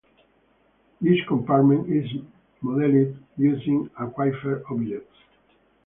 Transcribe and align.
This 0.99 1.19
compartment 1.27 1.87
is 1.87 2.07
modeled 2.63 3.15
using 3.37 3.87
Aquifer 3.99 4.63
objects. 4.71 5.15